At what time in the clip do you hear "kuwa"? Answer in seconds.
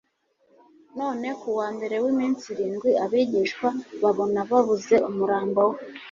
1.41-1.67